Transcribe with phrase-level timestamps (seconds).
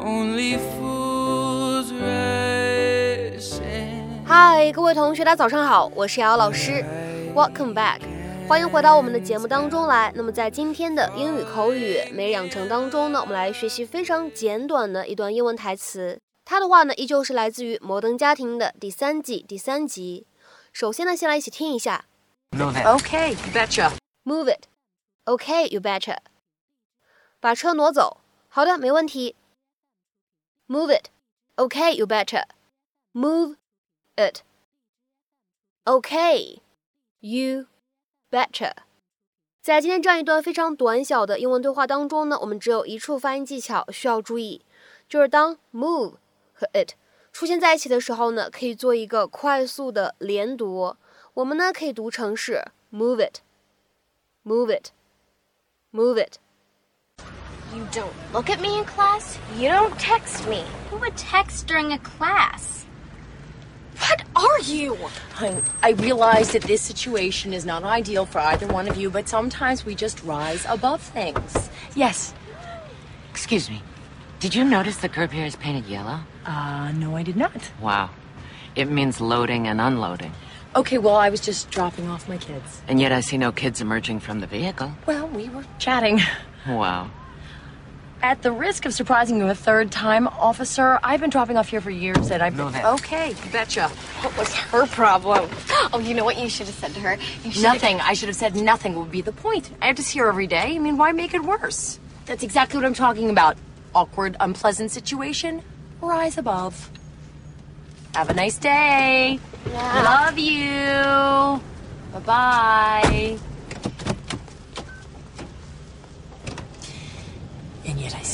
[0.00, 1.92] only fools
[4.24, 6.84] hi 各位同学大家早上好我是瑶瑶老师
[7.34, 8.00] welcome back
[8.46, 10.10] 欢迎回到我们的节目当中来。
[10.16, 16.18] 那么在今天的英语口语每日养成当中呢我们来学习非常简短的一段英文台词。
[16.46, 20.26] 它的话呢依旧是来自于摩登家庭的第三季第三集。
[20.72, 22.06] 首先呢先来一起听一下。
[22.52, 23.90] Move itokay you betcha.
[24.24, 24.64] Move it.
[25.26, 26.16] Okay you betcha.
[27.38, 28.18] 把车挪走。
[28.48, 29.36] 好的没问题。
[30.67, 31.09] Move it.
[31.55, 32.45] Okay, you betcha.
[33.13, 33.57] Move
[34.15, 34.41] it.
[35.85, 36.59] Okay,
[37.19, 37.67] you
[38.31, 38.73] betcha.
[39.61, 44.61] 在今天这样一段非常短小的英文对话当中呢，我们只有一处发音技巧需要注意，
[45.07, 46.15] 就是当 move
[46.53, 46.95] 和 it
[47.31, 50.97] 出现在一起的时候呢，可以做一个快速的连读。
[51.35, 56.37] 我们呢可以读成是 move it，move it，move it。
[57.74, 59.38] You don't look at me in class.
[59.56, 60.64] You don't text me.
[60.90, 62.86] Who would text during a class?
[63.98, 64.96] What are you?
[65.36, 69.28] I, I realize that this situation is not ideal for either one of you, but
[69.28, 71.68] sometimes we just rise above things.
[71.94, 72.32] Yes.
[73.30, 73.82] Excuse me.
[74.40, 76.20] Did you notice the curb here is painted yellow?
[76.46, 77.70] Uh, no, I did not.
[77.80, 78.10] Wow.
[78.76, 80.32] It means loading and unloading.
[80.76, 82.82] Okay, well, I was just dropping off my kids.
[82.86, 84.92] And yet I see no kids emerging from the vehicle.
[85.06, 86.20] Well, we were chatting.
[86.68, 87.10] Wow.
[88.20, 91.80] At the risk of surprising you a third time, officer, I've been dropping off here
[91.80, 92.74] for years and I've been.
[92.74, 93.88] Okay, betcha.
[93.88, 95.48] What was her problem?
[95.90, 97.16] Oh, you know what you should have said to her?
[97.44, 97.98] You should Nothing.
[98.00, 99.70] I should have said nothing would be the point.
[99.80, 100.74] I have to see her every day.
[100.74, 101.98] I mean, why make it worse?
[102.26, 103.56] That's exactly what I'm talking about.
[103.94, 105.62] Awkward, unpleasant situation.
[106.02, 106.90] Rise above.
[108.14, 109.38] Have a nice day.
[109.70, 110.02] Yeah.
[110.02, 111.62] Love you.
[112.12, 113.38] Bye bye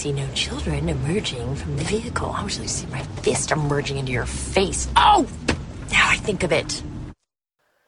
[0.04, 2.30] see no children emerging from the vehicle.
[2.30, 4.86] I wish I could see my fist emerging into your face.
[4.96, 5.24] Oh!
[5.90, 6.82] Now I think of it.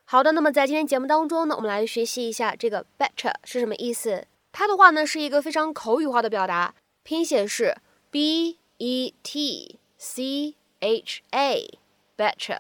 [0.07, 4.27] 好的，那么在今天节目当中呢，我们来学习一下这个 betcha 是什么意思。
[4.51, 7.77] 它的话呢是一个非常口语化的表达，拼写是
[8.11, 12.59] b e t c h a，betcha。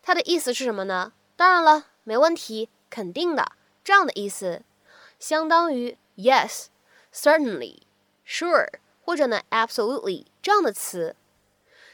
[0.00, 1.12] 它的意思是什么呢？
[1.36, 3.52] 当然了，没问题，肯定的，
[3.84, 4.62] 这样的意思，
[5.18, 6.66] 相当于 yes,
[7.12, 7.78] certainly,
[8.32, 8.66] sure
[9.02, 11.14] 或者呢 absolutely 这样的词。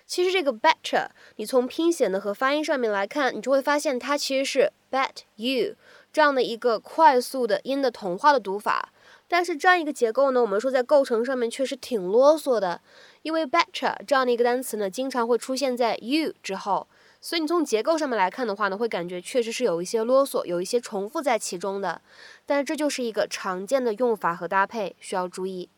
[0.06, 5.74] 其实这个 betcha，你从拼写呢和发音上面来看，你就会发现它其实是 bet you
[6.12, 8.90] 这样的一个快速的音的同化的读法。
[9.26, 12.80] 但是这样一个结构呢，我们说在构成上面确实挺啰嗦的，
[13.22, 16.86] 因为 betcha 这样的一个单词呢，经常会出现在 you 之后，
[17.20, 22.00] 所以你从结构上面来看的话呢，会感觉确实是有一些啰嗦，有一些重复在其中的。
[22.46, 25.68] 但是这就是一个常见的用法和搭配，需要注意。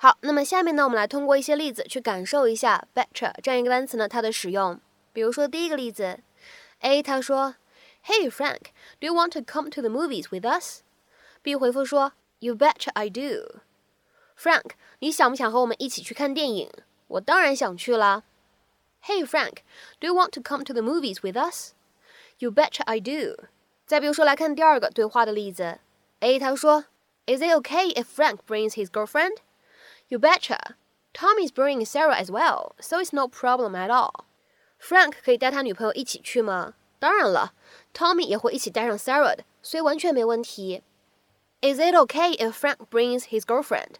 [0.00, 4.80] 好，那么下面呢，我们来通过一些例子去感受一下 betcha 这样一个单词呢它的使用。
[5.12, 6.20] 比如说第一个例子
[6.82, 7.56] ，A 他说
[8.06, 13.60] ，Hey Frank，do you want to come to the movies with us？B 回复说，You betcha I do。
[14.38, 14.70] Frank，
[15.00, 16.70] 你想不想和我们一起去看电影？
[17.08, 18.22] 我当然想去啦。
[19.02, 23.48] Hey Frank，do you want to come to the movies with us？You betcha I do。
[23.84, 25.80] 再比如说来看第二个对话的例子
[26.20, 26.84] ，A 他说
[27.26, 29.38] ，Is it okay if Frank brings his girlfriend？
[30.09, 30.75] girlfriend？You betcha.
[31.13, 34.25] Tommy's bringing Sarah as well, so it's no problem at all.
[34.79, 36.73] Frank 可以带他女朋友一起去吗？
[36.99, 37.53] 当然了，
[37.93, 40.81] Tommy 也会一起带上 Sarah 的，所以完全没问题。
[41.61, 43.95] Is it okay if Frank brings his girlfriend?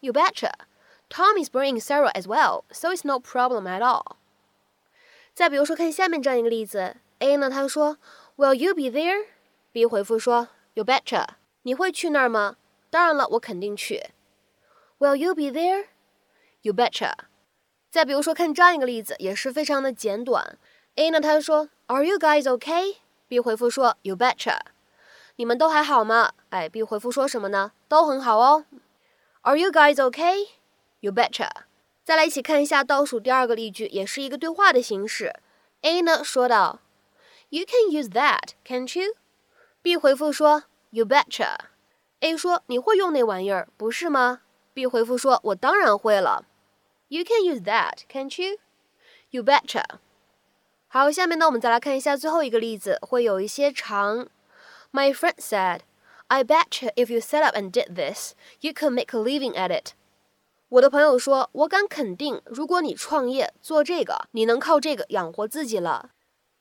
[0.00, 0.52] You betcha.
[1.08, 4.16] Tommy's bringing Sarah as well, so it's no problem at all.
[5.34, 7.98] 再比如说，看下面这样一个例子，A 呢他说，
[8.36, 9.26] Will you be there?
[9.72, 11.26] B 回复说，You betcha.
[11.62, 12.56] 你会去那儿吗？
[12.90, 14.10] 当然了，我肯定去。
[15.00, 15.86] Will you be there?
[16.62, 17.12] You betcha.
[17.90, 20.58] 再比如说，看这样一个例子，也是非常的简短。
[20.96, 22.96] A 呢，他说，Are you guys okay?
[23.28, 24.58] B 回复说，You betcha.
[25.36, 26.32] 你们都还好吗？
[26.50, 27.72] 哎，B 回复说什么呢？
[27.88, 28.64] 都很好哦。
[29.42, 30.48] Are you guys okay?
[31.00, 31.50] You betcha.
[32.04, 35.34] 再来一起看一下倒数第二个例句，也是一个对话的形式。
[35.82, 36.80] A 呢说道，
[37.50, 39.14] You can use that, can't you?
[39.82, 41.56] B 回复说，You betcha.
[42.20, 44.40] A 说，你会用那玩意儿，不是吗
[44.73, 46.45] ？B 回复说：“我当然会了。
[47.09, 48.57] ”You can use that, can't you?
[49.31, 49.83] You betcha.
[50.87, 54.27] 好，下面呢，我们再来看一下最后一个例子，会有一些长。
[54.91, 55.81] My friend said,
[56.27, 59.69] "I betcha if you set up and did this, you could make a living at
[59.69, 59.91] it."
[60.69, 66.11] 我的朋友说：“我敢肯定，如果你创业做这个，你能靠这个养活自己了。”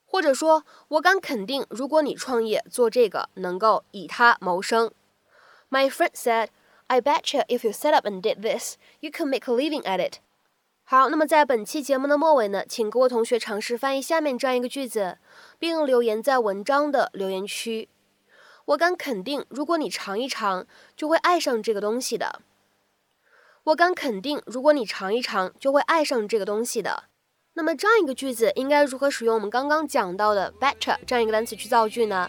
[0.04, 4.92] 或者说：“我敢肯定，如果你创业做这个，能够以它谋生。”
[5.70, 6.48] My friend said.
[6.90, 10.00] I betcha if you set up and did this, you could make a living at
[10.00, 10.14] it.
[10.82, 15.19] 好，那么在本期节目的末尾呢，请各位同学尝试翻译下面这样一个句子，
[15.60, 17.88] 并留言在文章的留言区。
[18.64, 20.66] 我敢肯定，如果你尝一尝，
[20.96, 22.42] 就会爱上这个东西的。
[23.62, 27.04] 我敢肯定，如果你尝一尝，就会爱上这个东西的。
[27.52, 32.28] 那么这样一个句子应该如何使用我们刚刚讲到的 better 这样一个单词去造句呢？